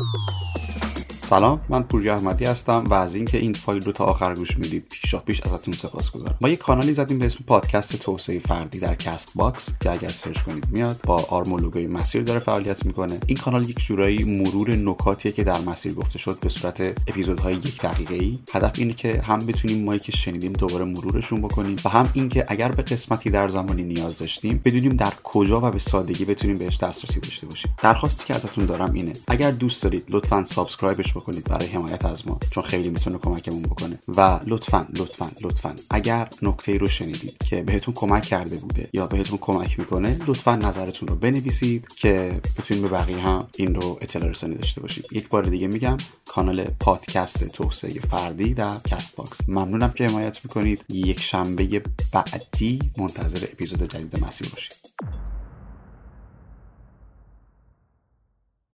سلام 0.00 1.60
من 1.68 1.82
پوریا 1.82 2.14
احمدی 2.14 2.44
هستم 2.44 2.84
و 2.84 2.94
از 2.94 3.14
اینکه 3.14 3.38
این 3.38 3.52
فایل 3.52 3.82
رو 3.82 3.92
تا 3.92 4.04
آخر 4.04 4.34
گوش 4.34 4.58
می‌دید 4.58 4.86
پیشا 4.90 5.18
پیش 5.18 5.40
ازتون 5.40 5.74
سپاسگزارم 5.74 6.38
ما 6.40 6.48
یه 6.48 6.56
کانالی 6.56 6.92
زدیم 6.92 7.18
به 7.18 7.26
اسم 7.26 7.44
پادکست 7.46 7.96
توسعه 7.96 8.38
فردی 8.38 8.78
در 8.78 8.94
Castbox 8.94 9.70
که 9.80 9.90
اگر 9.90 10.08
سرچ 10.08 10.38
کنید 10.38 10.66
میاد 10.70 11.00
با 11.04 11.16
آرم 11.28 11.56
لوگوی 11.56 11.86
مسیر 11.86 12.22
داره 12.22 12.38
فعالیت 12.38 12.86
می‌کنه. 12.86 13.20
این 13.26 13.36
کانال 13.36 13.70
یک 13.70 13.78
جورایی 13.78 14.24
مرور 14.24 14.76
نکاتیه 14.76 15.32
که 15.32 15.44
در 15.44 15.60
مسیر 15.60 15.94
گفته 15.94 16.18
شد 16.18 16.38
به 16.40 16.48
صورت 16.48 16.80
اپیزودهای 16.80 17.54
یک 17.54 17.80
دقیقه 17.80 18.14
ای 18.14 18.38
هدف 18.52 18.72
اینه 18.78 18.92
که 18.92 19.22
هم 19.22 19.38
بتونیم 19.38 19.84
ما 19.84 19.98
که 19.98 20.12
شنیدیم 20.12 20.52
دوباره 20.52 20.84
مرورشون 20.84 21.40
بکنیم 21.40 21.76
و 21.84 21.88
هم 21.88 22.10
اینکه 22.14 22.44
اگر 22.48 22.68
به 22.68 22.82
قسمتی 22.82 23.30
در 23.30 23.48
زمانی 23.48 23.82
نیاز 23.82 24.18
داشتیم 24.18 24.60
بدونیم 24.64 24.96
در 24.96 25.12
کجا 25.24 25.60
و 25.60 25.70
به 25.70 25.78
سادگی 25.78 26.24
بتونیم 26.24 26.58
بهش 26.58 26.76
دسترسی 26.76 27.20
داشته 27.20 27.46
باشیم. 27.46 27.74
درخواستی 27.82 28.24
که 28.24 28.34
ازتون 28.34 28.66
دارم 28.66 28.92
اینه. 28.92 29.12
اگر 29.26 29.50
دوست 29.50 29.82
دارید 29.82 30.04
لطفا 30.08 30.44
subscribe 30.44 31.04
ش 31.04 31.17
بکنید 31.20 31.44
برای 31.44 31.66
حمایت 31.66 32.04
از 32.04 32.28
ما 32.28 32.40
چون 32.50 32.62
خیلی 32.62 32.88
می‌تونه 32.88 33.18
کمکمون 33.18 33.62
بکنه. 33.62 33.98
و 34.08 34.40
لطفا 34.46 34.86
لطفا 34.96 35.30
لطفا 35.40 35.74
اگر 35.90 36.28
نکته 36.42 36.78
رو 36.78 36.86
شنیدید 36.86 37.38
که 37.50 37.62
بهتون 37.62 37.94
کمک 37.94 38.22
کرده 38.22 38.56
بوده 38.56 38.88
یا 38.92 39.06
بهتون 39.06 39.38
کمک 39.38 39.78
می‌کنه 39.78 40.18
لطفا 40.26 40.56
نظرتون 40.56 41.08
رو 41.08 41.14
بنویسید 41.14 41.88
که 41.96 42.40
بتونیم 42.58 42.82
به 42.82 42.88
بقیه 42.88 43.18
هم 43.18 43.48
این 43.56 43.74
رو 43.74 43.98
اطلاع 44.00 44.28
رسانی 44.30 44.54
داشته 44.54 44.80
باشید 44.80 45.04
یک 45.12 45.28
بار 45.28 45.42
دیگه 45.42 45.66
میگم 45.66 45.96
کانال 46.26 46.64
پادکست 46.64 47.44
توسعه 47.44 48.00
فردی 48.00 48.54
در 48.54 48.74
Castbox. 48.90 49.48
ممنونم 49.48 49.90
که 49.90 50.06
حمایت 50.06 50.44
می‌کنید. 50.44 50.84
یک 50.88 51.20
شنبه 51.20 51.82
بعدی 52.12 52.78
منتظر 52.98 53.46
اپیزود 53.52 53.82
جدید 53.82 54.24
مسیر 54.24 54.48
باشید. 54.48 54.72